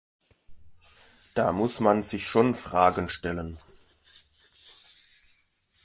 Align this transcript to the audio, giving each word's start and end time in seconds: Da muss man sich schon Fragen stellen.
Da 1.35 1.51
muss 1.51 1.79
man 1.79 2.01
sich 2.01 2.25
schon 2.25 2.55
Fragen 2.55 3.07
stellen. 3.07 3.59